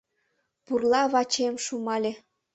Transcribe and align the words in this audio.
Пурла 0.65 1.01
вачем 1.13 1.53
шумале. 1.65 2.11